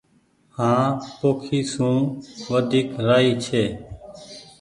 هآنٚ 0.57 0.95
پوکي 1.17 1.59
سون 1.71 1.97
وديڪ 2.49 2.87
رآئي 3.07 3.31
ڇي 3.45 3.63